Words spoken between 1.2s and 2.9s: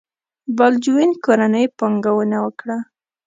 کورنۍ پانګونه وکړه.